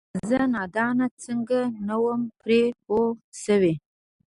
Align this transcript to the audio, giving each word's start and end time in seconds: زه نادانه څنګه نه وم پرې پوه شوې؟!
زه 0.29 0.37
نادانه 0.53 1.07
څنګه 1.23 1.59
نه 1.87 1.95
وم 2.03 2.21
پرې 2.41 2.61
پوه 2.85 3.07
شوې؟! 3.43 3.73